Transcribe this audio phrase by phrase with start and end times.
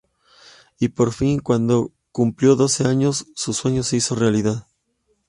[0.79, 4.65] Y por fin, cuando cumplió doce años su sueño se hizo realidad.